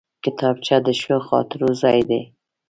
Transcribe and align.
کتابچه 0.23 0.77
د 0.85 0.87
ښو 0.99 1.17
خاطرو 1.29 1.69
ځای 1.81 1.99
دی 2.09 2.21